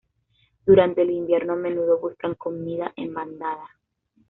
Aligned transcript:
Durante 0.65 1.03
el 1.03 1.11
invierno, 1.11 1.53
a 1.53 1.57
menudo 1.57 1.99
buscan 1.99 2.33
comida 2.33 2.91
en 2.95 3.13
bandada. 3.13 3.69